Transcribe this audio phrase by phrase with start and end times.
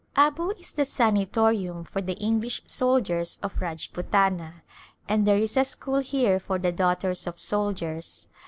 [0.15, 4.63] Abu is the sanitorium for the English soldiers of Rajputana,
[5.07, 8.27] and there is a school here for the daughters of soldiers.